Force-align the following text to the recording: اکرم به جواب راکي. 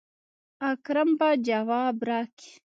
اکرم 0.71 1.09
به 1.19 1.29
جواب 1.47 1.95
راکي. 2.09 2.51